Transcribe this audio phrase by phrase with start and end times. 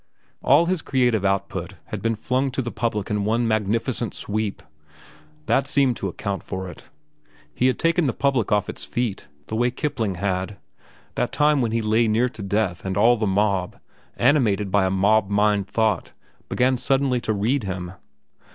[0.41, 4.63] All his creative output had been flung to the public in one magnificent sweep.
[5.45, 6.85] That seemed to account for it.
[7.53, 10.57] He had taken the public off its feet, the way Kipling had,
[11.13, 13.77] that time when he lay near to death and all the mob,
[14.17, 16.13] animated by a mob mind thought,
[16.49, 17.93] began suddenly to read him.